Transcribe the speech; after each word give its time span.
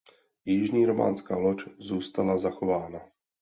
Jižní 0.45 0.85
románská 0.85 1.37
loď 1.37 1.61
zůstala 1.79 2.37
zachována. 2.37 2.99